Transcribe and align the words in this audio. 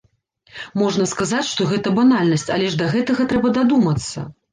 Можна 0.81 1.05
сказаць, 1.11 1.43
што 1.49 1.67
гэта 1.73 1.91
банальнасць, 1.99 2.47
але 2.55 2.71
ж 2.77 2.79
да 2.81 2.87
гэтага 2.95 3.27
трэба 3.35 3.53
дадумацца! 3.59 4.25